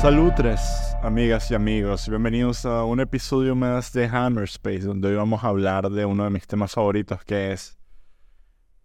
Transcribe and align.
Salutres, 0.00 0.60
amigas 1.02 1.50
y 1.50 1.54
amigos, 1.54 2.08
bienvenidos 2.08 2.64
a 2.64 2.84
un 2.84 3.00
episodio 3.00 3.56
más 3.56 3.92
de 3.92 4.06
Hammerspace, 4.06 4.80
donde 4.80 5.08
hoy 5.08 5.16
vamos 5.16 5.42
a 5.42 5.48
hablar 5.48 5.90
de 5.90 6.04
uno 6.04 6.24
de 6.24 6.30
mis 6.30 6.46
temas 6.46 6.72
favoritos 6.72 7.24
que 7.24 7.52
es 7.52 7.76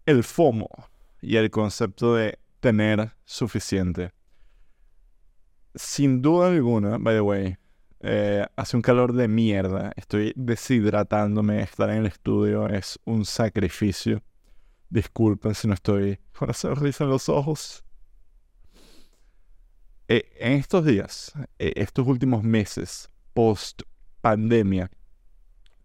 el 0.05 0.23
FOMO 0.23 0.69
y 1.21 1.35
el 1.35 1.51
concepto 1.51 2.15
de 2.15 2.39
tener 2.59 3.11
suficiente. 3.23 4.13
Sin 5.75 6.21
duda 6.21 6.47
alguna, 6.47 6.97
by 6.97 7.15
the 7.15 7.21
way, 7.21 7.57
eh, 7.99 8.45
hace 8.55 8.75
un 8.75 8.81
calor 8.81 9.13
de 9.13 9.27
mierda, 9.27 9.91
estoy 9.95 10.33
deshidratándome, 10.35 11.61
estar 11.61 11.89
en 11.91 11.97
el 11.97 12.05
estudio 12.07 12.67
es 12.67 12.99
un 13.05 13.25
sacrificio. 13.25 14.23
Disculpen 14.91 15.55
si 15.55 15.69
no 15.69 15.73
estoy 15.73 16.19
con 16.37 16.49
la 16.49 16.53
sonrisa 16.53 17.05
en 17.05 17.11
los 17.11 17.29
ojos. 17.29 17.85
Eh, 20.09 20.29
en 20.37 20.51
estos 20.51 20.85
días, 20.85 21.31
eh, 21.59 21.71
estos 21.77 22.05
últimos 22.05 22.43
meses, 22.43 23.09
post 23.33 23.83
pandemia, 24.19 24.91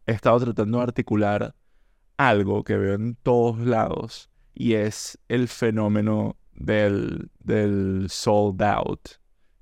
he 0.07 0.13
estado 0.13 0.41
tratando 0.41 0.79
de 0.79 0.83
articular 0.83 1.55
algo 2.17 2.65
que 2.65 2.77
veo 2.77 2.95
en 2.95 3.15
todos 3.15 3.61
lados 3.61 4.29
y 4.55 4.75
es 4.75 5.17
el 5.29 5.47
fenómeno 5.47 6.37
del, 6.53 7.31
del 7.39 8.09
sold 8.11 8.61
out, 8.61 9.09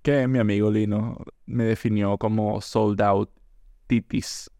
que 0.01 0.27
mi 0.27 0.39
amigo 0.39 0.71
Lino 0.71 1.19
me 1.45 1.65
definió 1.65 2.17
como 2.17 2.63
sold 2.63 3.03
out 3.03 3.31
titis, 3.89 4.51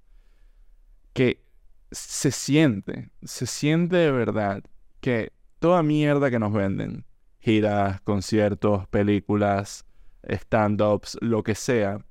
que 1.15 1.43
se 1.91 2.31
siente, 2.31 3.11
se 3.23 3.47
siente 3.47 3.97
de 3.97 4.13
verdad 4.13 4.63
que 5.05 5.35
toda 5.59 5.83
mierda 5.83 6.31
que 6.31 6.39
nos 6.39 6.55
venden, 6.55 7.05
giras, 7.39 8.01
conciertos, 8.01 8.89
películas, 8.89 9.85
stand-ups, 10.23 11.19
lo 11.21 11.43
que 11.43 11.55
sea, 11.55 12.03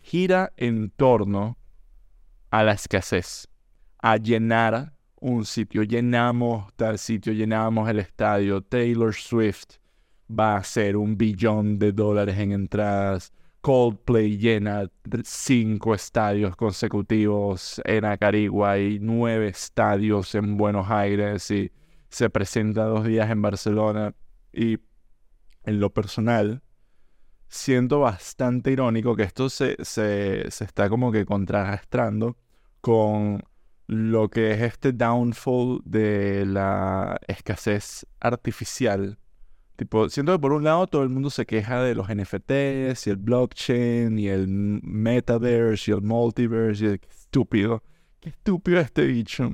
gira 0.00 0.52
en 0.56 0.90
torno 0.90 1.56
a 2.50 2.64
la 2.64 2.72
escasez, 2.72 3.46
a 3.98 4.16
llenar 4.16 4.92
un 5.20 5.44
sitio, 5.44 5.84
llenamos 5.84 6.72
tal 6.74 6.98
sitio, 6.98 7.32
llenamos 7.32 7.88
el 7.88 8.00
estadio, 8.00 8.60
Taylor 8.60 9.14
Swift 9.14 9.76
va 10.28 10.54
a 10.54 10.56
hacer 10.56 10.96
un 10.96 11.16
billón 11.16 11.78
de 11.78 11.92
dólares 11.92 12.36
en 12.38 12.50
entradas, 12.50 13.32
Coldplay 13.60 14.36
llena 14.36 14.90
cinco 15.22 15.94
estadios 15.94 16.56
consecutivos 16.56 17.80
en 17.84 18.04
Acarigua 18.04 18.80
y 18.80 18.98
nueve 18.98 19.46
estadios 19.46 20.34
en 20.34 20.56
Buenos 20.56 20.90
Aires 20.90 21.48
y 21.52 21.70
se 22.12 22.30
presenta 22.30 22.84
dos 22.84 23.06
días 23.06 23.30
en 23.30 23.42
Barcelona 23.42 24.14
y 24.52 24.78
en 25.64 25.80
lo 25.80 25.92
personal 25.92 26.62
siento 27.48 28.00
bastante 28.00 28.70
irónico 28.70 29.16
que 29.16 29.22
esto 29.22 29.48
se, 29.48 29.76
se, 29.84 30.50
se 30.50 30.64
está 30.64 30.88
como 30.88 31.10
que 31.10 31.24
contrarrestando 31.24 32.36
con 32.80 33.42
lo 33.86 34.28
que 34.28 34.52
es 34.52 34.60
este 34.62 34.92
downfall 34.92 35.80
de 35.84 36.46
la 36.46 37.18
escasez 37.26 38.06
artificial. 38.20 39.18
Tipo, 39.76 40.08
siento 40.08 40.32
que 40.32 40.38
por 40.38 40.52
un 40.52 40.64
lado 40.64 40.86
todo 40.86 41.02
el 41.02 41.08
mundo 41.08 41.30
se 41.30 41.46
queja 41.46 41.82
de 41.82 41.94
los 41.94 42.08
NFTs 42.08 43.06
y 43.06 43.10
el 43.10 43.16
blockchain 43.16 44.18
y 44.18 44.28
el 44.28 44.48
metaverse 44.48 45.90
y 45.90 45.94
el 45.94 46.02
multiverse 46.02 46.94
y 46.94 46.98
qué 46.98 47.08
estúpido, 47.08 47.82
qué 48.20 48.30
estúpido 48.30 48.80
este 48.80 49.06
bicho 49.06 49.50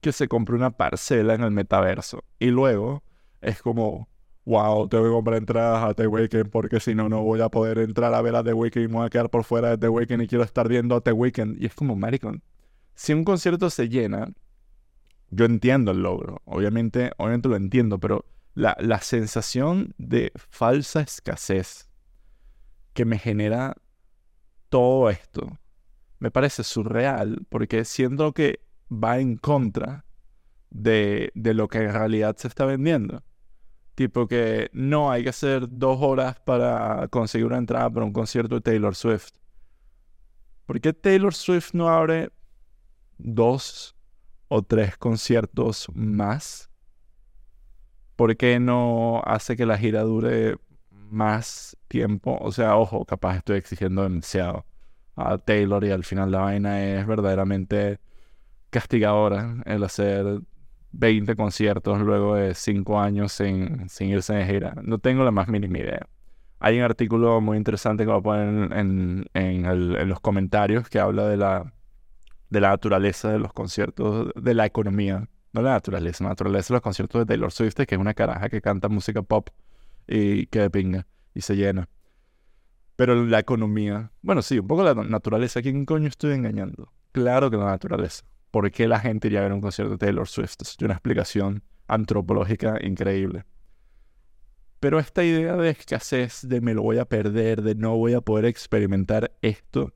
que 0.00 0.12
se 0.12 0.28
compre 0.28 0.56
una 0.56 0.70
parcela 0.70 1.34
en 1.34 1.42
el 1.42 1.50
metaverso. 1.50 2.24
Y 2.38 2.46
luego 2.46 3.02
es 3.40 3.60
como, 3.62 4.08
wow, 4.44 4.88
tengo 4.88 5.04
que 5.04 5.10
comprar 5.10 5.36
entradas 5.38 5.84
a 5.84 5.94
The 5.94 6.06
Weeknd 6.06 6.50
porque 6.50 6.80
si 6.80 6.94
no, 6.94 7.08
no 7.08 7.22
voy 7.22 7.40
a 7.40 7.48
poder 7.48 7.78
entrar 7.78 8.14
a 8.14 8.22
ver 8.22 8.34
a 8.34 8.42
The 8.42 8.52
Weeknd 8.52 8.84
y 8.84 8.88
me 8.88 8.94
voy 8.94 9.06
a 9.06 9.10
quedar 9.10 9.30
por 9.30 9.44
fuera 9.44 9.70
de 9.70 9.78
The 9.78 9.88
Weeknd 9.88 10.22
y 10.22 10.26
quiero 10.26 10.44
estar 10.44 10.68
viendo 10.68 10.96
a 10.96 11.00
The 11.00 11.12
Weeknd. 11.12 11.62
Y 11.62 11.66
es 11.66 11.74
como, 11.74 11.96
maricón, 11.96 12.42
si 12.94 13.12
un 13.12 13.24
concierto 13.24 13.70
se 13.70 13.88
llena, 13.88 14.32
yo 15.30 15.44
entiendo 15.44 15.92
el 15.92 16.02
logro, 16.02 16.42
obviamente, 16.44 17.12
obviamente 17.16 17.48
lo 17.48 17.56
entiendo, 17.56 17.98
pero 17.98 18.24
la, 18.54 18.76
la 18.80 19.00
sensación 19.00 19.94
de 19.96 20.32
falsa 20.34 21.00
escasez 21.00 21.88
que 22.92 23.04
me 23.04 23.18
genera 23.18 23.76
todo 24.68 25.10
esto 25.10 25.58
me 26.18 26.30
parece 26.30 26.62
surreal 26.62 27.46
porque 27.48 27.84
siento 27.84 28.32
que 28.32 28.60
va 28.90 29.18
en 29.18 29.36
contra 29.36 30.04
de, 30.70 31.30
de 31.34 31.54
lo 31.54 31.68
que 31.68 31.78
en 31.78 31.92
realidad 31.92 32.36
se 32.36 32.48
está 32.48 32.64
vendiendo. 32.64 33.22
Tipo 33.94 34.26
que 34.26 34.70
no 34.72 35.10
hay 35.10 35.24
que 35.24 35.28
hacer 35.30 35.66
dos 35.68 35.98
horas 36.00 36.40
para 36.40 37.08
conseguir 37.08 37.46
una 37.46 37.58
entrada 37.58 37.90
para 37.90 38.06
un 38.06 38.12
concierto 38.12 38.56
de 38.56 38.60
Taylor 38.60 38.94
Swift. 38.94 39.30
¿Por 40.66 40.80
qué 40.80 40.92
Taylor 40.92 41.34
Swift 41.34 41.74
no 41.74 41.88
abre 41.88 42.30
dos 43.18 43.96
o 44.48 44.62
tres 44.62 44.96
conciertos 44.96 45.88
más? 45.94 46.70
¿Por 48.16 48.36
qué 48.36 48.60
no 48.60 49.22
hace 49.24 49.56
que 49.56 49.66
la 49.66 49.78
gira 49.78 50.02
dure 50.02 50.58
más 50.90 51.76
tiempo? 51.88 52.38
O 52.40 52.52
sea, 52.52 52.76
ojo, 52.76 53.04
capaz 53.04 53.38
estoy 53.38 53.56
exigiendo 53.56 54.02
demasiado 54.02 54.64
a 55.16 55.38
Taylor 55.38 55.84
y 55.84 55.90
al 55.90 56.04
final 56.04 56.30
la 56.30 56.40
vaina 56.40 56.84
es 56.84 57.06
verdaderamente 57.06 57.98
castigadora 58.70 59.56
el 59.66 59.84
hacer 59.84 60.40
20 60.92 61.36
conciertos 61.36 62.00
luego 62.00 62.34
de 62.34 62.54
5 62.54 63.00
años 63.00 63.32
sin, 63.32 63.88
sin 63.88 64.10
irse 64.10 64.34
de 64.34 64.46
gira. 64.46 64.74
No 64.82 64.98
tengo 64.98 65.24
la 65.24 65.30
más 65.30 65.48
mínima 65.48 65.78
idea. 65.78 66.06
Hay 66.58 66.78
un 66.78 66.84
artículo 66.84 67.40
muy 67.40 67.56
interesante 67.56 68.04
que 68.04 68.10
voy 68.10 68.18
a 68.18 68.22
poner 68.22 68.72
en, 68.78 69.26
en, 69.34 70.08
los 70.08 70.20
comentarios 70.20 70.88
que 70.88 70.98
habla 70.98 71.26
de 71.26 71.36
la 71.36 71.72
de 72.50 72.60
la 72.60 72.70
naturaleza 72.70 73.30
de 73.30 73.38
los 73.38 73.52
conciertos, 73.52 74.32
de 74.34 74.54
la 74.54 74.66
economía, 74.66 75.28
no 75.52 75.62
la 75.62 75.70
naturaleza, 75.70 76.24
la 76.24 76.30
naturaleza 76.30 76.74
de 76.74 76.76
los 76.76 76.82
conciertos 76.82 77.20
de 77.20 77.26
Taylor 77.26 77.52
Swift, 77.52 77.76
que 77.76 77.94
es 77.94 78.00
una 78.00 78.12
caraja 78.12 78.48
que 78.48 78.60
canta 78.60 78.88
música 78.88 79.22
pop 79.22 79.50
y 80.08 80.46
que 80.46 80.68
pinga 80.68 81.06
y 81.32 81.42
se 81.42 81.54
llena. 81.54 81.88
Pero 82.96 83.24
la 83.24 83.38
economía, 83.38 84.10
bueno, 84.20 84.42
sí, 84.42 84.58
un 84.58 84.66
poco 84.66 84.82
la 84.82 84.94
naturaleza. 84.94 85.60
¿A 85.60 85.62
quién 85.62 85.86
coño 85.86 86.08
estoy 86.08 86.34
engañando? 86.34 86.92
Claro 87.12 87.50
que 87.50 87.56
la 87.56 87.66
naturaleza. 87.66 88.24
¿Por 88.50 88.70
qué 88.70 88.88
la 88.88 89.00
gente 89.00 89.28
iría 89.28 89.40
a 89.40 89.42
ver 89.42 89.52
un 89.52 89.60
concierto 89.60 89.92
de 89.92 89.98
Taylor 89.98 90.26
Swift? 90.26 90.56
Es 90.62 90.76
una 90.80 90.94
explicación 90.94 91.62
antropológica 91.86 92.78
increíble. 92.82 93.44
Pero 94.80 94.98
esta 94.98 95.22
idea 95.22 95.56
de 95.56 95.70
escasez, 95.70 96.48
de 96.48 96.60
me 96.60 96.74
lo 96.74 96.82
voy 96.82 96.98
a 96.98 97.04
perder, 97.04 97.62
de 97.62 97.74
no 97.74 97.96
voy 97.96 98.14
a 98.14 98.22
poder 98.22 98.46
experimentar 98.46 99.32
esto, 99.42 99.92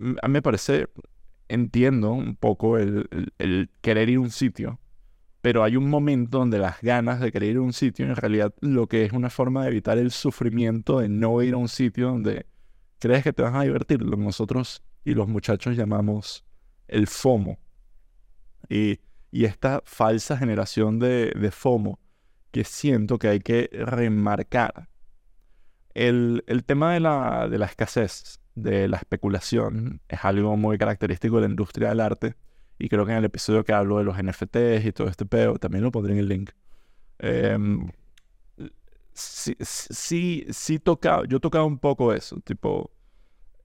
a 0.00 0.28
mí 0.28 0.32
me 0.32 0.42
parece 0.42 0.88
entiendo 1.48 2.12
un 2.12 2.36
poco 2.36 2.78
el, 2.78 3.08
querer 3.80 4.08
ir 4.08 4.16
a 4.16 4.20
un 4.20 4.30
sitio, 4.30 4.80
pero 5.40 5.62
hay 5.62 5.76
un 5.76 5.88
momento 5.88 6.38
donde 6.38 6.58
las 6.58 6.80
ganas 6.80 7.20
de 7.20 7.30
querer 7.30 7.50
ir 7.50 7.56
a 7.58 7.62
un 7.62 7.72
sitio 7.72 8.06
en 8.06 8.16
realidad 8.16 8.52
lo 8.60 8.86
que 8.86 9.04
es 9.04 9.12
una 9.12 9.30
forma 9.30 9.62
de 9.62 9.68
evitar 9.68 9.98
el 9.98 10.10
sufrimiento 10.10 11.00
de 11.00 11.08
no 11.08 11.40
ir 11.42 11.54
a 11.54 11.58
un 11.58 11.68
sitio 11.68 12.08
donde 12.08 12.46
crees 12.98 13.22
que 13.22 13.32
te 13.32 13.42
vas 13.42 13.54
a 13.54 13.62
divertir, 13.62 14.02
lo 14.02 14.16
que 14.16 14.24
nosotros 14.24 14.82
y 15.04 15.14
los 15.14 15.28
muchachos 15.28 15.76
llamamos 15.76 16.44
el 16.88 17.06
FOMO. 17.06 17.58
Y, 18.68 19.00
esta 19.32 19.82
falsa 19.84 20.38
generación 20.38 21.00
de, 21.00 21.32
de, 21.32 21.50
FOMO 21.50 21.98
que 22.52 22.62
siento 22.62 23.18
que 23.18 23.28
hay 23.28 23.40
que 23.40 23.68
remarcar. 23.72 24.88
El, 25.92 26.44
el 26.46 26.64
tema 26.64 26.94
de 26.94 27.00
la, 27.00 27.48
de 27.48 27.58
la 27.58 27.66
escasez 27.66 28.38
de 28.54 28.86
la 28.86 28.96
especulación 28.96 30.00
es 30.08 30.24
algo 30.24 30.56
muy 30.56 30.78
característico 30.78 31.36
de 31.36 31.42
la 31.42 31.48
industria 31.48 31.88
del 31.88 32.00
arte. 32.00 32.36
Y 32.78 32.88
creo 32.88 33.04
que 33.06 33.12
en 33.12 33.18
el 33.18 33.24
episodio 33.24 33.64
que 33.64 33.72
hablo 33.72 33.98
de 33.98 34.04
los 34.04 34.16
NFTs 34.22 34.84
y 34.84 34.92
todo 34.92 35.08
este 35.08 35.26
pedo, 35.26 35.58
también 35.58 35.84
lo 35.84 35.92
pondré 35.92 36.12
en 36.12 36.18
el 36.20 36.28
link. 36.28 36.50
Em, 37.18 37.88
sí, 39.12 39.56
sí, 39.60 40.46
sí 40.50 40.78
toca, 40.78 41.22
yo 41.28 41.40
tocaba 41.40 41.64
un 41.64 41.78
poco 41.78 42.12
eso, 42.12 42.40
tipo, 42.40 42.90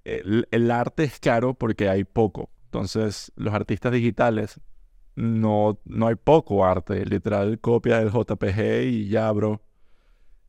el, 0.03 0.47
el, 0.51 0.71
arte 0.71 1.03
es 1.03 1.19
caro 1.19 1.53
porque 1.53 1.89
hay 1.89 2.03
poco. 2.03 2.49
Entonces, 2.69 3.31
los 3.35 3.51
artistas 3.55 3.91
digitales, 3.91 4.59
no, 5.15 5.79
no 5.85 6.07
hay 6.07 6.13
poco 6.13 6.63
arte, 6.63 7.03
literal, 7.03 7.59
copia 7.59 7.97
del 7.97 8.11
JPG 8.11 8.83
y 8.83 9.09
ya, 9.09 9.31
bro. 9.31 9.59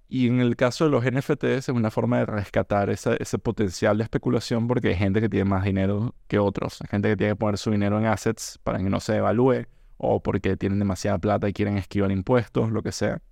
Y 0.06 0.26
en 0.26 0.40
el 0.40 0.56
caso 0.56 0.84
de 0.84 0.90
los 0.90 1.02
NFTs 1.04 1.42
es 1.42 1.68
una 1.70 1.90
forma 1.90 2.18
de 2.18 2.26
rescatar 2.26 2.90
ese 2.90 3.38
potencial 3.38 3.96
de 3.96 4.04
especulación 4.04 4.66
porque 4.68 4.88
hay 4.88 4.96
gente 4.96 5.20
que 5.22 5.30
tiene 5.30 5.48
más 5.48 5.64
dinero 5.64 6.14
que 6.26 6.38
otros. 6.38 6.82
Hay 6.82 6.88
gente 6.90 7.08
que 7.08 7.16
tiene 7.16 7.32
que 7.32 7.36
poner 7.36 7.56
su 7.56 7.70
dinero 7.70 7.98
en 7.98 8.04
assets 8.04 8.58
para 8.62 8.78
que 8.78 8.90
no 8.90 9.00
se 9.00 9.16
evalúe 9.16 9.66
o 9.96 10.22
porque 10.22 10.58
tienen 10.58 10.78
demasiada 10.78 11.18
plata 11.18 11.48
y 11.48 11.54
quieren 11.54 11.78
esquivar 11.78 12.10
impuestos, 12.10 12.70
lo 12.70 12.82
que 12.82 12.92
sea. 12.92 13.22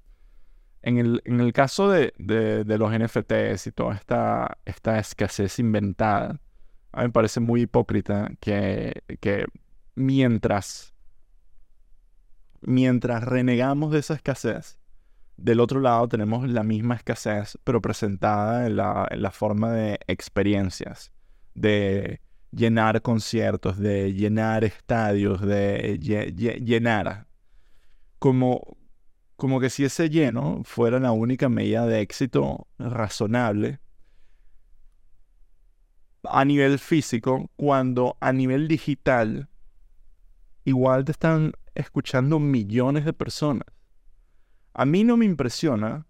En 0.80 0.96
el, 0.96 1.20
en 1.26 1.40
el 1.40 1.52
caso 1.52 1.90
de, 1.90 2.14
de, 2.16 2.78
los 2.78 2.90
NFTs 2.90 3.66
y 3.66 3.72
toda 3.72 3.94
esta, 3.94 4.56
esta 4.64 4.98
escasez 4.98 5.58
inventada, 5.58 6.40
a 6.92 7.00
mí 7.00 7.06
me 7.08 7.12
parece 7.12 7.40
muy 7.40 7.62
hipócrita 7.62 8.30
que, 8.40 9.02
que 9.20 9.46
mientras, 9.94 10.94
mientras 12.60 13.24
renegamos 13.24 13.92
de 13.92 13.98
esa 13.98 14.14
escasez, 14.14 14.78
del 15.36 15.60
otro 15.60 15.80
lado 15.80 16.08
tenemos 16.08 16.48
la 16.48 16.62
misma 16.62 16.96
escasez, 16.96 17.58
pero 17.64 17.80
presentada 17.80 18.66
en 18.66 18.76
la, 18.76 19.06
en 19.10 19.22
la 19.22 19.30
forma 19.30 19.72
de 19.72 20.00
experiencias, 20.06 21.12
de 21.54 22.20
llenar 22.50 23.02
conciertos, 23.02 23.78
de 23.78 24.14
llenar 24.14 24.64
estadios, 24.64 25.40
de 25.40 25.98
llenar. 26.00 27.26
Como, 28.18 28.76
como 29.36 29.60
que 29.60 29.70
si 29.70 29.84
ese 29.84 30.10
lleno 30.10 30.62
fuera 30.64 30.98
la 30.98 31.12
única 31.12 31.48
medida 31.48 31.86
de 31.86 32.00
éxito 32.00 32.66
razonable 32.78 33.78
a 36.24 36.44
nivel 36.44 36.78
físico, 36.78 37.50
cuando 37.56 38.16
a 38.20 38.32
nivel 38.32 38.68
digital 38.68 39.48
igual 40.64 41.04
te 41.04 41.12
están 41.12 41.52
escuchando 41.74 42.38
millones 42.38 43.04
de 43.04 43.12
personas. 43.12 43.66
A 44.74 44.84
mí 44.84 45.04
no 45.04 45.16
me 45.16 45.24
impresiona 45.24 46.06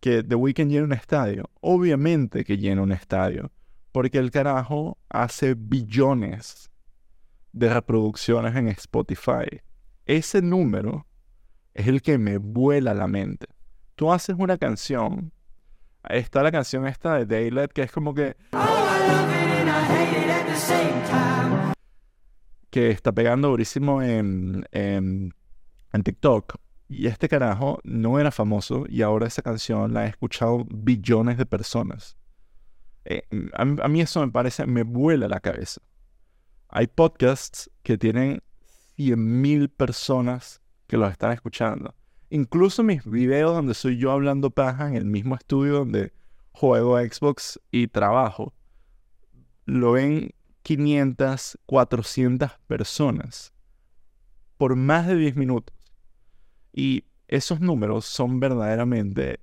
que 0.00 0.22
The 0.22 0.34
Weeknd 0.34 0.70
llene 0.70 0.84
un 0.84 0.92
estadio. 0.92 1.50
Obviamente 1.60 2.44
que 2.44 2.56
llena 2.56 2.82
un 2.82 2.92
estadio. 2.92 3.50
Porque 3.92 4.18
el 4.18 4.30
carajo 4.30 4.98
hace 5.08 5.54
billones 5.54 6.70
de 7.52 7.72
reproducciones 7.72 8.54
en 8.56 8.68
Spotify. 8.68 9.62
Ese 10.06 10.42
número 10.42 11.06
es 11.74 11.86
el 11.88 12.02
que 12.02 12.18
me 12.18 12.38
vuela 12.38 12.94
la 12.94 13.06
mente. 13.06 13.46
Tú 13.94 14.12
haces 14.12 14.36
una 14.38 14.58
canción. 14.58 15.32
Está 16.08 16.42
la 16.42 16.50
canción 16.50 16.86
esta 16.86 17.16
de 17.16 17.26
Daylight 17.26 17.72
que 17.72 17.82
es 17.82 17.92
como 17.92 18.14
que... 18.14 18.36
Que 22.70 22.90
está 22.90 23.12
pegando 23.12 23.48
durísimo 23.48 24.02
en, 24.02 24.66
en, 24.72 25.34
en 25.92 26.02
TikTok. 26.02 26.56
Y 26.88 27.06
este 27.06 27.28
carajo 27.28 27.80
no 27.84 28.18
era 28.18 28.30
famoso 28.30 28.86
y 28.88 29.02
ahora 29.02 29.26
esa 29.26 29.42
canción 29.42 29.92
la 29.92 30.00
han 30.02 30.08
escuchado 30.08 30.66
billones 30.70 31.36
de 31.36 31.44
personas. 31.44 32.16
Eh, 33.04 33.22
a, 33.54 33.64
mí 33.64 34.00
eso 34.00 34.20
me 34.24 34.32
parece, 34.32 34.66
me 34.66 34.82
vuela 34.82 35.28
la 35.28 35.40
cabeza. 35.40 35.82
Hay 36.68 36.86
podcasts 36.86 37.70
que 37.82 37.98
tienen 37.98 38.42
100.000 38.96 39.70
personas 39.70 40.62
que 40.86 40.96
los 40.96 41.10
están 41.10 41.32
escuchando. 41.32 41.94
Incluso 42.30 42.82
mis 42.82 43.04
videos 43.04 43.54
donde 43.54 43.74
soy 43.74 43.96
yo 43.96 44.12
hablando 44.12 44.50
paja 44.50 44.88
en 44.88 44.96
el 44.96 45.04
mismo 45.04 45.34
estudio 45.34 45.74
donde 45.74 46.12
juego 46.52 46.98
Xbox 46.98 47.60
y 47.70 47.88
trabajo, 47.88 48.52
lo 49.64 49.92
ven 49.92 50.34
500, 50.62 51.58
400 51.66 52.50
personas 52.66 53.52
por 54.58 54.76
más 54.76 55.06
de 55.06 55.14
10 55.16 55.36
minutos. 55.36 55.74
Y 56.72 57.04
esos 57.28 57.60
números 57.60 58.04
son 58.04 58.40
verdaderamente 58.40 59.40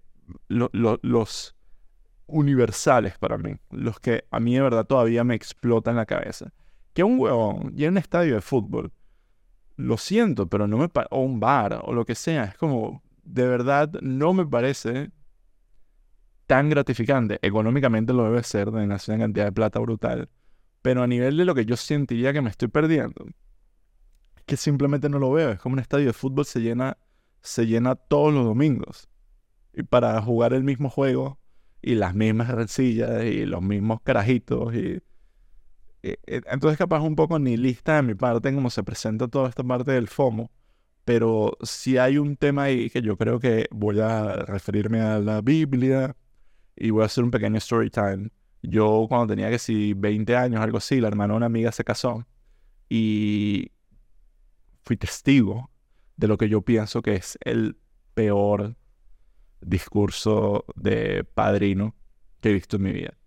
los 0.47 1.55
universales 2.27 3.17
para 3.17 3.37
mí, 3.37 3.55
los 3.71 3.99
que 3.99 4.25
a 4.29 4.39
mí 4.39 4.55
de 4.55 4.61
verdad 4.61 4.85
todavía 4.85 5.23
me 5.23 5.35
explotan 5.35 5.95
la 5.95 6.05
cabeza. 6.05 6.53
Que 6.93 7.03
un 7.03 7.19
huevón 7.19 7.73
y 7.75 7.85
en 7.85 7.91
un 7.91 7.97
estadio 7.97 8.35
de 8.35 8.41
fútbol, 8.41 8.91
lo 9.75 9.97
siento, 9.97 10.47
pero 10.47 10.67
no 10.67 10.77
me 10.77 10.89
o 11.09 11.21
un 11.21 11.39
bar 11.39 11.81
o 11.83 11.93
lo 11.93 12.05
que 12.05 12.15
sea, 12.15 12.45
es 12.45 12.57
como 12.57 13.03
de 13.23 13.47
verdad 13.47 13.91
no 14.01 14.33
me 14.33 14.45
parece 14.45 15.11
tan 16.47 16.69
gratificante. 16.69 17.39
Económicamente 17.41 18.13
lo 18.13 18.25
debe 18.25 18.43
ser, 18.43 18.71
de 18.71 18.83
una 18.83 18.97
cantidad 18.97 19.45
de 19.45 19.51
plata 19.51 19.79
brutal, 19.79 20.29
pero 20.81 21.03
a 21.03 21.07
nivel 21.07 21.37
de 21.37 21.45
lo 21.45 21.55
que 21.55 21.65
yo 21.65 21.75
sentiría 21.75 22.33
que 22.33 22.41
me 22.41 22.49
estoy 22.49 22.67
perdiendo, 22.67 23.25
que 24.45 24.57
simplemente 24.57 25.09
no 25.09 25.19
lo 25.19 25.31
veo. 25.31 25.51
Es 25.51 25.59
como 25.59 25.73
un 25.73 25.79
estadio 25.79 26.07
de 26.07 26.13
fútbol 26.13 26.45
se 26.45 26.61
llena 26.61 26.97
se 27.45 27.67
llena 27.67 27.95
todos 27.95 28.33
los 28.33 28.43
domingos. 28.43 29.07
Y 29.73 29.83
para 29.83 30.19
jugar 30.21 30.53
el 30.53 30.63
mismo 30.63 30.89
juego 30.89 31.39
y 31.81 31.95
las 31.95 32.15
mismas 32.15 32.49
rencillas 32.49 33.23
y 33.23 33.45
los 33.45 33.61
mismos 33.61 34.01
carajitos. 34.01 34.73
Y, 34.73 35.01
entonces 36.25 36.77
capaz 36.77 37.01
un 37.01 37.15
poco 37.15 37.39
ni 37.39 37.57
lista 37.57 37.95
de 37.95 38.03
mi 38.03 38.15
parte 38.15 38.49
en 38.49 38.55
cómo 38.55 38.69
se 38.69 38.83
presenta 38.83 39.27
toda 39.27 39.49
esta 39.49 39.63
parte 39.63 39.91
del 39.91 40.07
FOMO. 40.07 40.51
Pero 41.03 41.57
si 41.61 41.97
hay 41.97 42.17
un 42.17 42.35
tema 42.35 42.63
ahí 42.63 42.89
que 42.89 43.01
yo 43.01 43.17
creo 43.17 43.39
que 43.39 43.67
voy 43.71 43.99
a 43.99 44.33
referirme 44.37 45.01
a 45.01 45.19
la 45.19 45.41
Biblia 45.41 46.15
y 46.75 46.89
voy 46.89 47.03
a 47.03 47.05
hacer 47.05 47.23
un 47.23 47.31
pequeño 47.31 47.57
story 47.57 47.89
time. 47.89 48.29
Yo 48.61 49.05
cuando 49.07 49.27
tenía 49.27 49.49
que 49.49 49.59
si 49.59 49.93
20 49.93 50.35
años, 50.35 50.61
algo 50.61 50.79
así, 50.79 50.99
la 50.99 51.07
hermana 51.07 51.33
de 51.33 51.37
una 51.37 51.45
amiga 51.45 51.71
se 51.71 51.83
casó 51.83 52.25
y 52.89 53.71
fui 54.81 54.97
testigo 54.97 55.69
de 56.17 56.27
lo 56.27 56.37
que 56.37 56.49
yo 56.49 56.61
pienso 56.61 57.01
que 57.01 57.15
es 57.15 57.37
el 57.41 57.77
peor 58.13 58.75
discurso 59.61 60.65
de 60.75 61.23
padrino 61.23 61.95
que 62.41 62.49
he 62.49 62.53
visto 62.53 62.77
en 62.77 62.83
mi 62.83 62.91
vida, 62.91 63.17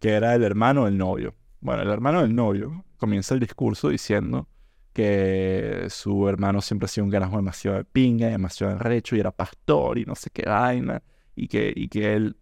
que 0.00 0.10
era 0.10 0.34
el 0.34 0.42
hermano 0.42 0.86
del 0.86 0.98
novio. 0.98 1.34
Bueno, 1.66 1.82
el 1.82 1.90
hermano 1.90 2.22
del 2.22 2.32
novio 2.32 2.84
comienza 2.96 3.34
el 3.34 3.40
discurso 3.40 3.88
diciendo 3.88 4.46
que 4.92 5.86
su 5.90 6.28
hermano 6.28 6.60
siempre 6.60 6.84
ha 6.84 6.88
sido 6.88 7.06
un 7.06 7.10
carajo 7.10 7.34
demasiado 7.38 7.78
de 7.78 7.84
pinga, 7.84 8.28
demasiado 8.28 8.72
enrecho 8.72 9.16
y 9.16 9.18
era 9.18 9.32
pastor 9.32 9.98
y 9.98 10.04
no 10.04 10.14
sé 10.14 10.30
qué 10.30 10.44
vaina, 10.44 11.02
y 11.34 11.48
que, 11.48 11.72
y 11.74 11.88
que 11.88 12.14
él... 12.14 12.36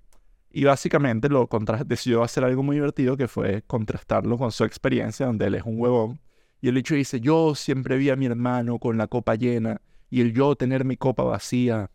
Y 0.50 0.64
básicamente 0.64 1.30
lo 1.30 1.48
decidió 1.86 2.22
hacer 2.22 2.44
algo 2.44 2.62
muy 2.62 2.76
divertido 2.76 3.16
que 3.16 3.26
fue 3.26 3.62
contrastarlo 3.66 4.36
con 4.36 4.52
su 4.52 4.64
experiencia, 4.64 5.24
donde 5.24 5.46
él 5.46 5.54
es 5.54 5.62
un 5.64 5.80
huevón 5.80 6.20
y 6.60 6.68
el 6.68 6.76
hecho 6.76 6.94
dice, 6.94 7.18
yo 7.18 7.54
siempre 7.54 7.96
vi 7.96 8.10
a 8.10 8.16
mi 8.16 8.26
hermano 8.26 8.78
con 8.78 8.98
la 8.98 9.06
copa 9.06 9.36
llena 9.36 9.80
y 10.10 10.20
el 10.20 10.34
yo 10.34 10.54
tener 10.54 10.84
mi 10.84 10.98
copa 10.98 11.22
vacía 11.22 11.90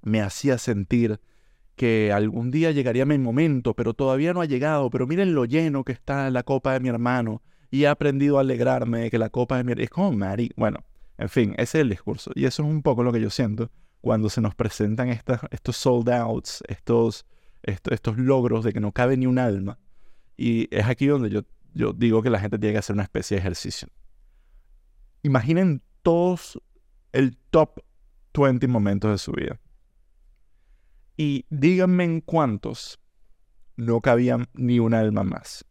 me 0.00 0.22
hacía 0.22 0.58
sentir 0.58 1.18
que 1.76 2.12
algún 2.12 2.50
día 2.50 2.70
llegaría 2.70 3.06
mi 3.06 3.18
momento, 3.18 3.74
pero 3.74 3.94
todavía 3.94 4.32
no 4.32 4.40
ha 4.40 4.46
llegado, 4.46 4.90
pero 4.90 5.06
miren 5.06 5.34
lo 5.34 5.44
lleno 5.44 5.84
que 5.84 5.92
está 5.92 6.30
la 6.30 6.42
copa 6.42 6.72
de 6.72 6.80
mi 6.80 6.88
hermano 6.88 7.42
y 7.70 7.84
he 7.84 7.88
aprendido 7.88 8.38
a 8.38 8.42
alegrarme 8.42 9.00
de 9.00 9.10
que 9.10 9.18
la 9.18 9.30
copa 9.30 9.56
de 9.56 9.64
mi 9.64 9.72
hermano... 9.72 9.84
Es 9.84 9.90
como 9.90 10.12
Mari. 10.12 10.50
Bueno, 10.56 10.84
en 11.18 11.28
fin, 11.28 11.54
ese 11.56 11.78
es 11.78 11.82
el 11.82 11.88
discurso. 11.88 12.30
Y 12.34 12.44
eso 12.44 12.62
es 12.62 12.68
un 12.68 12.82
poco 12.82 13.02
lo 13.02 13.12
que 13.12 13.20
yo 13.20 13.30
siento 13.30 13.70
cuando 14.00 14.28
se 14.28 14.40
nos 14.40 14.54
presentan 14.54 15.08
estas, 15.08 15.40
estos 15.50 15.76
sold 15.76 16.10
outs, 16.10 16.62
estos, 16.68 17.24
estos, 17.62 17.92
estos 17.92 18.18
logros 18.18 18.64
de 18.64 18.72
que 18.72 18.80
no 18.80 18.92
cabe 18.92 19.16
ni 19.16 19.26
un 19.26 19.38
alma. 19.38 19.78
Y 20.36 20.68
es 20.74 20.86
aquí 20.86 21.06
donde 21.06 21.30
yo 21.30 21.42
yo 21.74 21.92
digo 21.92 22.22
que 22.22 22.30
la 22.30 22.40
gente 22.40 22.58
tiene 22.58 22.74
que 22.74 22.78
hacer 22.78 22.94
una 22.94 23.02
especie 23.02 23.36
de 23.36 23.40
ejercicio. 23.40 23.88
Imaginen 25.22 25.82
todos 26.02 26.60
el 27.12 27.36
top 27.50 27.80
20 28.34 28.66
momentos 28.68 29.10
de 29.10 29.18
su 29.18 29.32
vida. 29.32 29.60
Y 31.24 31.46
díganme 31.50 32.02
en 32.02 32.20
cuántos 32.20 32.98
no 33.76 34.00
cabían 34.00 34.48
ni 34.54 34.80
un 34.80 34.92
alma 34.92 35.22
más. 35.22 35.64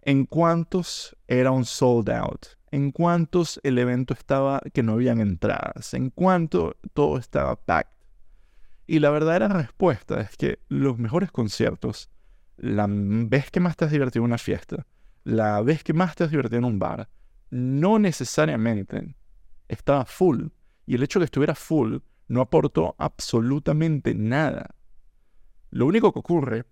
En 0.00 0.24
cuántos 0.24 1.14
era 1.28 1.50
un 1.50 1.66
sold 1.66 2.08
out. 2.08 2.46
En 2.70 2.90
cuántos 2.90 3.60
el 3.64 3.76
evento 3.76 4.14
estaba 4.14 4.62
que 4.72 4.82
no 4.82 4.92
habían 4.92 5.20
entradas. 5.20 5.92
En 5.92 6.08
cuánto 6.08 6.78
todo 6.94 7.18
estaba 7.18 7.56
packed. 7.56 7.92
Y 8.86 9.00
la 9.00 9.10
verdadera 9.10 9.48
respuesta 9.48 10.22
es 10.22 10.38
que 10.38 10.60
los 10.68 10.96
mejores 10.96 11.30
conciertos, 11.30 12.08
la 12.56 12.86
vez 12.88 13.50
que 13.50 13.60
más 13.60 13.76
te 13.76 13.84
has 13.84 13.90
divertido 13.90 14.24
en 14.24 14.30
una 14.30 14.38
fiesta, 14.38 14.86
la 15.22 15.60
vez 15.60 15.84
que 15.84 15.92
más 15.92 16.16
te 16.16 16.24
has 16.24 16.30
divertido 16.30 16.60
en 16.60 16.64
un 16.64 16.78
bar, 16.78 17.10
no 17.50 17.98
necesariamente 17.98 19.16
estaba 19.68 20.06
full. 20.06 20.46
Y 20.86 20.94
el 20.94 21.02
hecho 21.02 21.18
de 21.18 21.24
que 21.24 21.26
estuviera 21.26 21.54
full 21.54 21.98
no 22.32 22.40
aportó 22.40 22.94
absolutamente 22.96 24.14
nada. 24.14 24.74
Lo 25.70 25.84
único 25.84 26.14
que 26.14 26.18
ocurre 26.20 26.64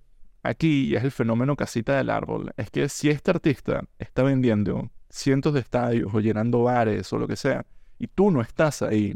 aquí, 0.43 0.97
es 0.97 1.05
el 1.05 1.11
fenómeno 1.11 1.55
casita 1.55 1.99
del 1.99 2.09
árbol, 2.09 2.55
es 2.57 2.71
que 2.71 2.89
si 2.89 3.11
este 3.11 3.31
artista 3.31 3.85
está 3.99 4.23
vendiendo 4.23 4.91
cientos 5.11 5.53
de 5.53 5.61
estadios 5.61 6.15
o 6.15 6.21
llenando 6.21 6.63
bares 6.63 7.13
o 7.13 7.19
lo 7.19 7.29
que 7.29 7.37
sea, 7.37 7.67
y 7.99 8.07
tú 8.07 8.31
no 8.31 8.41
estás 8.41 8.81
ahí, 8.81 9.15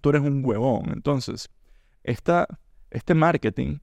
tú 0.00 0.10
eres 0.10 0.22
un 0.22 0.44
huevón. 0.44 0.90
Entonces, 0.92 1.50
este 2.04 3.14
marketing 3.16 3.80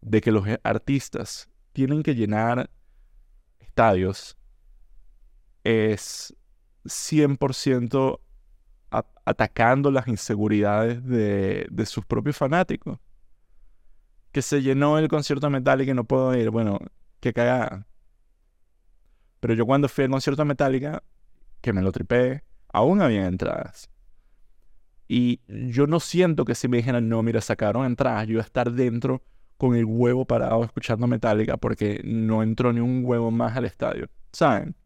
de 0.00 0.22
que 0.22 0.32
los 0.32 0.46
artistas 0.62 1.50
tienen 1.74 2.02
que 2.02 2.14
llenar 2.14 2.70
estadios 3.58 4.38
es 5.62 6.34
100% 6.86 8.18
atacando 8.90 9.90
las 9.90 10.08
inseguridades 10.08 11.04
de, 11.04 11.86
sus 11.86 12.04
propios 12.04 12.36
fanáticos. 12.36 12.98
Que 14.32 14.42
se 14.42 14.62
llenó 14.62 14.98
el 14.98 15.08
concierto 15.08 15.48
Metallica 15.50 15.90
y 15.90 15.94
no 15.94 16.04
puedo 16.04 16.34
ir. 16.34 16.50
Bueno, 16.50 16.78
qué 17.20 17.32
cagada. 17.32 17.86
Pero 19.40 19.54
yo 19.54 19.66
cuando 19.66 19.88
fui 19.88 20.04
al 20.04 20.10
concierto 20.10 20.44
Metallica, 20.44 21.02
que 21.60 21.72
me 21.72 21.82
lo 21.82 21.92
tripé, 21.92 22.42
aún 22.72 23.00
había 23.00 23.26
entradas. 23.26 23.90
Y 25.08 25.40
yo 25.46 25.86
no 25.86 26.00
siento 26.00 26.44
que 26.44 26.54
si 26.54 26.68
me 26.68 26.76
dijeran, 26.76 27.08
no, 27.08 27.22
mira, 27.22 27.40
sacaron 27.40 27.86
entradas, 27.86 28.26
yo 28.26 28.34
iba 28.34 28.42
a 28.42 28.44
estar 28.44 28.70
dentro 28.72 29.22
con 29.56 29.74
el 29.74 29.84
huevo 29.84 30.24
parado 30.24 30.64
escuchando 30.64 31.06
Metallica 31.06 31.56
porque 31.56 32.00
no 32.04 32.42
entró 32.42 32.72
ni 32.72 32.80
un 32.80 33.02
huevo 33.04 33.30
más 33.30 33.56
al 33.56 33.64
estadio, 33.64 34.08
¿saben? 34.32 34.76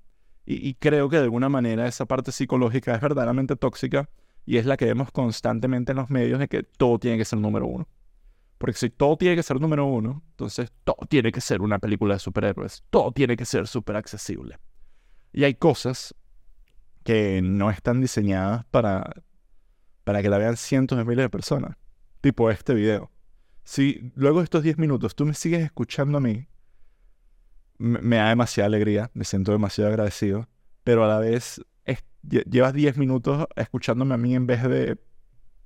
Y, 0.44 0.74
creo 0.74 1.08
que 1.08 1.16
de 1.16 1.22
alguna 1.22 1.48
manera 1.48 1.86
esa 1.86 2.04
parte 2.04 2.32
psicológica 2.32 2.94
es 2.94 3.00
verdaderamente 3.00 3.54
tóxica 3.54 4.10
y 4.44 4.56
es 4.56 4.66
la 4.66 4.76
que 4.76 4.86
vemos 4.86 5.12
constantemente 5.12 5.92
en 5.92 5.98
los 5.98 6.10
medios 6.10 6.40
de 6.40 6.48
que 6.48 6.64
todo 6.64 6.98
tiene 6.98 7.16
que 7.16 7.24
ser 7.24 7.38
número 7.38 7.66
uno. 7.66 7.88
Porque 8.58 8.76
si 8.76 8.90
todo 8.90 9.16
tiene 9.16 9.36
que 9.36 9.42
ser 9.42 9.60
número 9.60 9.86
uno, 9.86 10.22
entonces 10.30 10.72
todo 10.84 11.06
tiene 11.08 11.30
que 11.30 11.40
ser 11.40 11.62
una 11.62 11.78
película 11.78 12.14
de 12.14 12.20
superhéroes, 12.20 12.82
todo 12.90 13.12
tiene 13.12 13.36
que 13.36 13.44
ser 13.44 13.68
súper 13.68 13.96
accesible. 13.96 14.58
Y 15.32 15.44
hay 15.44 15.54
cosas 15.54 16.14
que 17.04 17.40
no 17.42 17.70
están 17.70 18.00
diseñadas 18.00 18.64
para, 18.66 19.22
para 20.04 20.22
que 20.22 20.28
la 20.28 20.38
vean 20.38 20.56
cientos 20.56 20.98
de 20.98 21.04
miles 21.04 21.24
de 21.24 21.30
personas, 21.30 21.76
tipo 22.20 22.50
este 22.50 22.74
video. 22.74 23.10
Si 23.64 24.12
luego 24.16 24.38
de 24.38 24.44
estos 24.44 24.62
10 24.64 24.78
minutos 24.78 25.14
tú 25.14 25.24
me 25.24 25.34
sigues 25.34 25.62
escuchando 25.62 26.18
a 26.18 26.20
mí, 26.20 26.48
me, 27.82 28.16
da 28.16 28.28
demasiada 28.28 28.66
alegría, 28.68 29.10
me 29.12 29.24
siento 29.24 29.50
demasiado 29.50 29.90
agradecido, 29.90 30.48
pero 30.84 31.04
a 31.04 31.08
la 31.08 31.18
vez 31.18 31.60
llevas 32.22 32.72
10 32.72 32.96
minutos 32.96 33.46
escuchándome 33.56 34.14
a 34.14 34.18
mí 34.18 34.36
en 34.36 34.46
vez 34.46 34.62
de, 34.62 34.98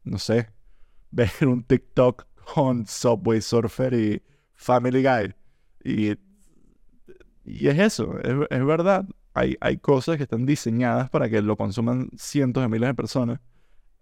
no 0.05 0.19
sé, 0.19 0.49
ver 1.11 1.31
un 1.43 1.63
TikTok 1.63 2.27
con 2.55 2.87
Subway 2.87 3.43
Surfer 3.43 3.93
y 3.93 4.23
Family 4.55 5.03
Guy. 5.03 5.35
Y, 5.85 6.17
y 7.45 7.69
es 7.69 7.79
eso, 7.79 8.19
es, 8.21 8.35
es 8.49 8.65
verdad. 8.65 9.07
Hay, 9.35 9.59
hay 9.61 9.77
cosas 9.77 10.17
que 10.17 10.23
están 10.23 10.47
diseñadas 10.47 11.11
para 11.11 11.29
que 11.29 11.43
lo 11.43 11.57
consuman 11.57 12.09
cientos 12.17 12.63
de 12.63 12.69
miles 12.69 12.89
de 12.89 12.95
personas 12.95 13.41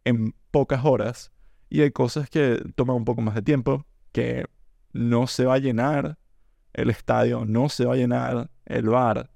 en 0.04 0.34
pocas 0.52 0.84
horas. 0.84 1.32
Y 1.68 1.80
hay 1.80 1.90
cosas 1.90 2.30
que 2.30 2.62
toman 2.76 2.96
un 2.96 3.04
poco 3.04 3.22
más 3.22 3.34
de 3.34 3.42
tiempo, 3.42 3.84
que 4.12 4.44
no 4.92 5.26
se 5.26 5.44
va 5.46 5.54
a 5.54 5.58
llenar 5.58 6.16
el 6.74 6.90
estadio, 6.90 7.44
no 7.44 7.68
se 7.68 7.86
va 7.86 7.94
a 7.94 7.96
llenar 7.96 8.50
el 8.66 8.88
bar, 8.88 9.30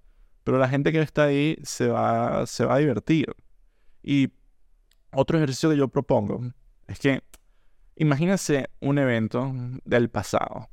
pero 0.45 0.59
la 0.59 0.69
gente 0.69 0.93
que 0.93 1.01
está 1.01 1.25
ahí 1.25 1.57
se 1.63 1.89
va, 1.89 2.47
se 2.47 2.65
va 2.65 2.75
a 2.75 2.79
divertir. 2.79 3.35
Y 4.03 4.33
otro 5.13 5.39
ejercicio 5.39 5.71
que 5.71 5.77
yo 5.77 5.89
propongo 5.89 6.41
es 6.87 6.99
que 6.99 7.23
imagínense 7.97 8.71
un 8.81 8.99
evento 8.99 9.53
del 9.85 10.09
pasado 10.09 10.69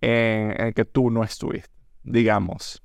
en 0.00 0.60
el 0.60 0.74
que 0.74 0.84
tú 0.84 1.10
no 1.10 1.24
estuviste. 1.24 1.74
Digamos, 2.04 2.82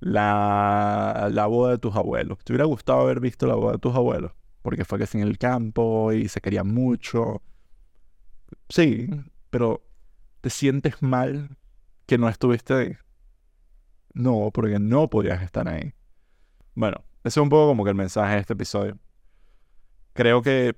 la, 0.00 1.28
la 1.30 1.46
boda 1.46 1.72
de 1.72 1.78
tus 1.78 1.94
abuelos. 1.94 2.38
¿Te 2.44 2.52
hubiera 2.52 2.64
gustado 2.64 3.00
haber 3.02 3.20
visto 3.20 3.46
la 3.46 3.54
boda 3.54 3.74
de 3.74 3.78
tus 3.78 3.94
abuelos? 3.94 4.32
Porque 4.62 4.84
fue 4.84 4.98
que 4.98 5.06
en 5.16 5.22
el 5.22 5.38
campo 5.38 6.12
y 6.12 6.28
se 6.28 6.40
querían 6.40 6.66
mucho. 6.66 7.42
Sí, 8.68 9.08
pero 9.50 9.82
¿te 10.40 10.50
sientes 10.50 11.00
mal 11.02 11.56
que 12.10 12.18
no 12.18 12.28
estuviste 12.28 12.74
ahí? 12.74 12.96
No, 14.14 14.50
porque 14.52 14.80
no 14.80 15.08
podías 15.08 15.44
estar 15.44 15.68
ahí. 15.68 15.94
Bueno, 16.74 17.04
ese 17.22 17.38
es 17.38 17.42
un 17.42 17.48
poco 17.48 17.68
como 17.68 17.84
que 17.84 17.90
el 17.90 17.94
mensaje 17.96 18.34
de 18.34 18.40
este 18.40 18.54
episodio. 18.54 18.98
Creo 20.12 20.42
que 20.42 20.74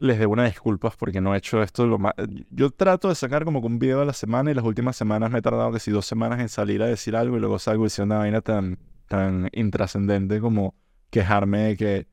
les 0.00 0.18
debo 0.18 0.32
una 0.32 0.46
disculpas 0.46 0.96
porque 0.96 1.20
no 1.20 1.32
he 1.32 1.38
hecho 1.38 1.62
esto 1.62 1.86
lo 1.86 2.00
más... 2.00 2.14
Yo 2.50 2.70
trato 2.70 3.08
de 3.08 3.14
sacar 3.14 3.44
como 3.44 3.60
que 3.60 3.68
un 3.68 3.78
video 3.78 4.00
a 4.00 4.04
la 4.04 4.12
semana 4.12 4.50
y 4.50 4.54
las 4.54 4.64
últimas 4.64 4.96
semanas 4.96 5.30
me 5.30 5.38
he 5.38 5.42
tardado 5.42 5.70
que 5.70 5.90
dos 5.92 6.06
semanas 6.06 6.40
en 6.40 6.48
salir 6.48 6.82
a 6.82 6.86
decir 6.86 7.14
algo 7.14 7.36
y 7.36 7.40
luego 7.40 7.60
salgo 7.60 7.84
diciendo 7.84 8.16
una 8.16 8.22
vaina 8.22 8.40
tan, 8.40 8.80
tan 9.06 9.50
intrascendente 9.52 10.40
como 10.40 10.74
quejarme 11.10 11.58
de 11.68 11.76
que, 11.76 12.08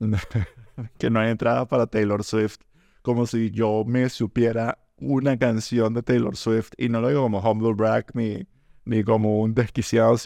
que 0.98 1.08
no 1.08 1.18
hay 1.18 1.30
entrada 1.30 1.66
para 1.66 1.86
Taylor 1.86 2.24
Swift. 2.24 2.58
Como 3.00 3.24
si 3.24 3.50
yo 3.52 3.84
me 3.86 4.10
supiera 4.10 4.76
una 5.02 5.38
canción 5.38 5.94
de 5.94 6.02
Taylor 6.02 6.36
Swift 6.36 6.72
y 6.78 6.88
no 6.88 7.00
lo 7.00 7.08
digo 7.08 7.22
como 7.22 7.40
humble 7.40 7.74
brag 7.74 8.06
ni, 8.14 8.46
ni 8.84 9.04
como 9.04 9.40
un 9.40 9.54
desquiciado, 9.54 10.16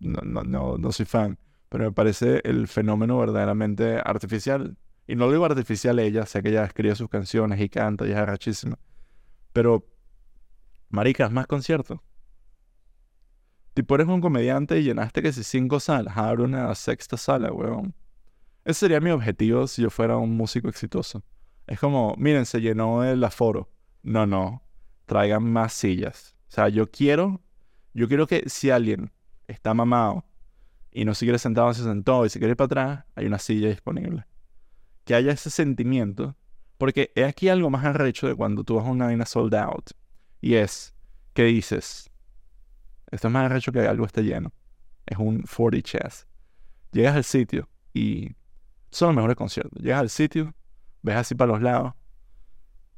no, 0.00 0.20
no, 0.22 0.42
no, 0.42 0.78
no 0.78 0.92
soy 0.92 1.06
fan, 1.06 1.38
pero 1.68 1.84
me 1.84 1.92
parece 1.92 2.40
el 2.44 2.68
fenómeno 2.68 3.18
verdaderamente 3.18 4.00
artificial 4.04 4.76
y 5.06 5.16
no 5.16 5.30
digo 5.30 5.44
artificial 5.44 5.98
ella, 5.98 6.24
sé 6.26 6.42
que 6.42 6.48
ella 6.48 6.64
escribe 6.64 6.94
sus 6.94 7.08
canciones 7.08 7.60
y 7.60 7.68
canta 7.68 8.06
y 8.06 8.12
es 8.12 8.16
arrachísima. 8.16 8.78
Pero, 9.52 9.86
marica, 10.88 11.26
es 11.26 11.30
más 11.30 11.46
concierto. 11.46 12.02
Tipo, 13.74 13.96
eres 13.96 14.06
un 14.06 14.20
comediante 14.20 14.78
y 14.78 14.84
llenaste 14.84 15.20
que 15.20 15.32
si 15.32 15.44
cinco 15.44 15.80
salas, 15.80 16.16
abre 16.16 16.44
una 16.44 16.74
sexta 16.74 17.16
sala, 17.16 17.52
weón. 17.52 17.94
Ese 18.64 18.80
sería 18.80 19.00
mi 19.00 19.10
objetivo 19.10 19.66
si 19.66 19.82
yo 19.82 19.90
fuera 19.90 20.16
un 20.16 20.36
músico 20.36 20.68
exitoso. 20.68 21.22
Es 21.66 21.78
como, 21.80 22.14
miren, 22.16 22.46
se 22.46 22.60
llenó 22.60 23.04
el 23.04 23.22
aforo. 23.24 23.68
No, 24.04 24.26
no, 24.26 24.62
traigan 25.06 25.42
más 25.42 25.72
sillas. 25.72 26.36
O 26.48 26.52
sea, 26.52 26.68
yo 26.68 26.88
quiero, 26.88 27.40
yo 27.92 28.06
quiero 28.06 28.28
que 28.28 28.48
si 28.48 28.70
alguien 28.70 29.10
está 29.48 29.74
mamado 29.74 30.24
y 30.92 31.04
no 31.04 31.14
se 31.14 31.26
quiere 31.26 31.40
sentado, 31.40 31.74
se 31.74 31.82
sentó 31.82 32.24
y 32.24 32.28
se 32.28 32.38
quiere 32.38 32.52
ir 32.52 32.56
para 32.56 32.66
atrás, 32.66 33.04
hay 33.16 33.26
una 33.26 33.40
silla 33.40 33.68
disponible 33.68 34.24
que 35.04 35.14
haya 35.14 35.32
ese 35.32 35.50
sentimiento, 35.50 36.36
porque 36.78 37.12
es 37.14 37.26
aquí 37.26 37.48
algo 37.48 37.70
más 37.70 37.84
arrecho 37.84 38.26
de 38.26 38.34
cuando 38.34 38.64
tú 38.64 38.76
vas 38.76 38.86
a 38.86 38.90
una 38.90 39.06
vaina 39.06 39.26
sold 39.26 39.54
out, 39.54 39.90
y 40.40 40.54
es 40.54 40.94
que 41.34 41.44
dices, 41.44 42.10
esto 43.10 43.28
es 43.28 43.32
más 43.32 43.50
arrecho 43.50 43.72
que 43.72 43.80
algo 43.80 44.06
esté 44.06 44.22
lleno, 44.22 44.52
es 45.06 45.18
un 45.18 45.42
40 45.42 45.82
chess. 45.82 46.26
Llegas 46.92 47.16
al 47.16 47.24
sitio 47.24 47.68
y 47.92 48.34
son 48.90 49.08
los 49.08 49.16
mejores 49.16 49.36
conciertos. 49.36 49.82
Llegas 49.82 50.00
al 50.00 50.10
sitio, 50.10 50.54
ves 51.02 51.16
así 51.16 51.34
para 51.34 51.52
los 51.52 51.60
lados 51.60 51.92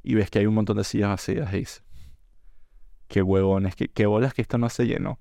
y 0.07 0.15
ves 0.15 0.29
que 0.29 0.39
hay 0.39 0.45
un 0.45 0.53
montón 0.53 0.77
de 0.77 0.85
sillas 0.85 1.09
vacías 1.09 1.53
y 1.53 1.57
dices, 1.57 1.83
qué 3.09 3.21
huevones, 3.21 3.75
qué, 3.75 3.89
qué 3.89 4.05
bolas 4.05 4.33
que 4.33 4.41
esto 4.41 4.57
no 4.57 4.69
se 4.69 4.87
llenó. 4.87 5.19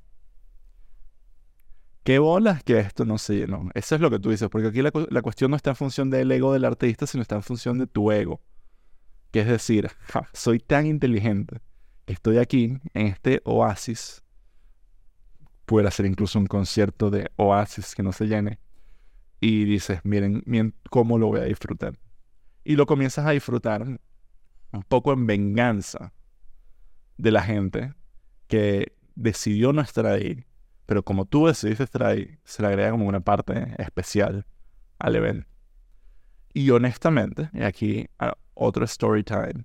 ¿Qué 2.04 2.20
bolas 2.20 2.62
que 2.62 2.78
esto 2.78 3.04
no 3.04 3.18
se 3.18 3.34
llenó? 3.34 3.68
Eso 3.74 3.96
es 3.96 4.00
lo 4.00 4.10
que 4.10 4.20
tú 4.20 4.30
dices, 4.30 4.48
porque 4.48 4.68
aquí 4.68 4.80
la, 4.82 5.22
cuestión 5.22 5.50
no 5.50 5.56
está 5.56 5.70
en 5.70 5.76
función 5.76 6.08
del 6.08 6.30
ego 6.30 6.52
del 6.52 6.64
artista, 6.64 7.04
sino 7.04 7.22
está 7.22 7.34
en 7.34 7.42
función 7.42 7.78
de 7.78 7.88
tu 7.88 8.12
ego. 8.12 8.40
Que 9.32 9.40
es 9.40 9.48
decir, 9.48 9.90
soy 10.32 10.60
tan 10.60 10.86
inteligente 10.86 11.60
que 12.04 12.12
estoy 12.12 12.38
aquí 12.38 12.78
en 12.94 13.08
este 13.08 13.42
oasis. 13.44 14.22
Puede 15.64 15.88
hacer 15.88 16.06
incluso 16.06 16.38
un 16.38 16.46
concierto 16.46 17.10
de 17.10 17.28
oasis 17.34 17.96
que 17.96 18.04
no 18.04 18.12
se 18.12 18.26
llene. 18.26 18.60
Y 19.40 19.64
dices, 19.64 19.98
miren, 20.04 20.44
miren 20.46 20.76
cómo 20.90 21.18
lo 21.18 21.26
voy 21.26 21.40
a 21.40 21.44
disfrutar. 21.44 21.98
Y 22.62 22.76
lo 22.76 22.86
comienzas 22.86 23.26
a 23.26 23.32
disfrutar 23.32 23.98
un 24.72 24.82
poco 24.82 25.12
en 25.12 25.26
venganza 25.26 26.12
de 27.18 27.30
la 27.30 27.42
gente 27.42 27.94
que 28.48 28.92
decidió 29.14 29.72
no 29.72 29.80
estar 29.80 30.06
ahí 30.06 30.46
pero 30.86 31.02
como 31.02 31.26
tú 31.26 31.48
decidiste 31.48 31.82
estar 31.82 32.04
ahí, 32.04 32.38
se 32.44 32.62
le 32.62 32.68
agrega 32.68 32.92
como 32.92 33.06
una 33.06 33.20
parte 33.20 33.74
especial 33.78 34.46
al 34.98 35.16
evento. 35.16 35.48
Y 36.54 36.70
honestamente, 36.70 37.50
y 37.52 37.62
aquí 37.62 38.08
ah, 38.20 38.34
otro 38.54 38.84
story 38.84 39.24
time. 39.24 39.64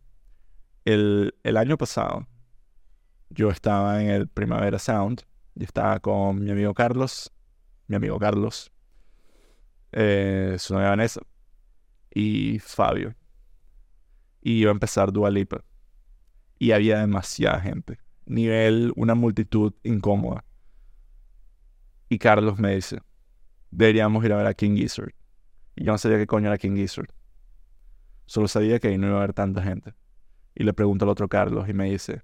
El, 0.84 1.32
año 1.56 1.78
pasado, 1.78 2.28
yo 3.30 3.52
estaba 3.52 4.02
en 4.02 4.10
el 4.10 4.28
Primavera 4.28 4.80
Sound 4.80 5.22
y 5.56 5.64
estaba 5.64 6.00
con 6.00 6.44
mi 6.44 6.50
amigo 6.50 6.74
Carlos, 6.74 7.32
mi 7.88 7.96
amigo 7.96 8.18
Carlos, 8.18 8.72
eh, 9.92 10.56
su 10.58 10.74
novia 10.74 10.90
Vanessa 10.90 11.22
y 12.14 12.58
Fabio. 12.60 13.14
Y 14.42 14.54
iba 14.62 14.72
a 14.72 14.74
empezar 14.74 15.12
Dua 15.12 15.30
Lipa. 15.30 15.64
Y 16.58 16.72
había 16.72 17.00
demasiada 17.00 17.60
gente. 17.60 18.00
Nivel, 18.26 18.94
una 18.96 19.16
multitud 19.16 19.74
incómoda. 19.84 20.46
Y 22.10 22.20
Carlos 22.20 22.60
me 22.60 22.76
dice, 22.76 23.00
deberíamos 23.72 24.24
ir 24.26 24.34
a 24.34 24.38
ver 24.38 24.48
a 24.48 24.54
King 24.54 24.76
Gizzard. 24.76 25.14
Y 25.76 25.86
yo 25.86 25.92
no 25.92 25.98
sabía 25.98 26.18
qué 26.18 26.28
coño 26.28 26.48
era 26.48 26.58
King 26.58 26.76
Gizzard. 26.76 27.08
Solo 28.26 28.48
sabía 28.48 28.80
que 28.80 28.90
ahí 28.90 28.98
no 28.98 29.08
iba 29.08 29.16
a 29.16 29.20
haber 29.20 29.34
tanta 29.34 29.64
gente. 29.64 29.94
Y 30.56 30.64
le 30.64 30.74
pregunto 30.74 31.06
al 31.06 31.10
otro 31.10 31.28
Carlos 31.28 31.68
y 31.70 31.74
me 31.74 31.90
dice, 31.90 32.22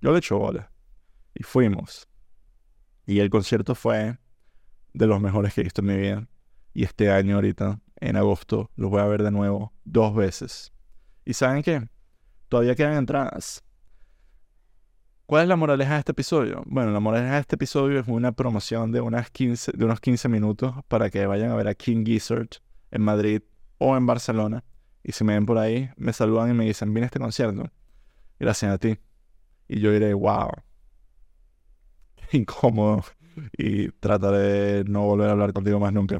yo 0.00 0.12
le 0.12 0.18
echo 0.18 0.38
bola. 0.38 0.72
Y 1.34 1.42
fuimos. 1.42 2.08
Y 3.06 3.20
el 3.20 3.30
concierto 3.30 3.74
fue 3.74 4.18
de 4.94 5.06
los 5.06 5.20
mejores 5.20 5.54
que 5.54 5.60
he 5.60 5.64
visto 5.64 5.82
en 5.82 5.86
mi 5.86 5.96
vida. 5.96 6.28
Y 6.74 6.84
este 6.84 7.10
año 7.10 7.36
ahorita, 7.36 7.80
en 8.00 8.16
agosto, 8.16 8.70
lo 8.76 8.88
voy 8.88 9.00
a 9.00 9.06
ver 9.06 9.22
de 9.22 9.30
nuevo 9.30 9.72
dos 9.84 10.14
veces. 10.14 10.72
¿Y 11.26 11.34
saben 11.34 11.62
qué? 11.62 11.86
Todavía 12.48 12.76
quedan 12.76 12.94
entradas. 12.94 13.64
¿Cuál 15.26 15.42
es 15.42 15.48
la 15.48 15.56
moraleja 15.56 15.94
de 15.94 15.98
este 15.98 16.12
episodio? 16.12 16.62
Bueno, 16.66 16.92
la 16.92 17.00
moraleja 17.00 17.34
de 17.34 17.40
este 17.40 17.56
episodio 17.56 17.98
es 17.98 18.06
una 18.06 18.30
promoción 18.30 18.92
de, 18.92 19.00
unas 19.00 19.28
15, 19.32 19.72
de 19.72 19.84
unos 19.84 20.00
15 20.00 20.28
minutos 20.28 20.72
para 20.86 21.10
que 21.10 21.26
vayan 21.26 21.50
a 21.50 21.56
ver 21.56 21.66
a 21.66 21.74
King 21.74 22.04
Gizzard 22.06 22.48
en 22.92 23.02
Madrid 23.02 23.42
o 23.78 23.96
en 23.96 24.06
Barcelona. 24.06 24.62
Y 25.02 25.12
si 25.12 25.24
me 25.24 25.34
ven 25.34 25.46
por 25.46 25.58
ahí, 25.58 25.90
me 25.96 26.12
saludan 26.12 26.50
y 26.50 26.54
me 26.54 26.64
dicen, 26.64 26.94
viene 26.94 27.06
este 27.06 27.18
concierto. 27.18 27.72
Gracias 28.38 28.72
a 28.72 28.78
ti. 28.78 28.96
Y 29.66 29.80
yo 29.80 29.90
diré, 29.90 30.14
wow. 30.14 30.50
Incómodo. 32.30 33.02
Y 33.58 33.88
trataré 33.90 34.38
de 34.38 34.84
no 34.84 35.02
volver 35.02 35.28
a 35.28 35.32
hablar 35.32 35.52
contigo 35.52 35.80
más 35.80 35.92
nunca. 35.92 36.18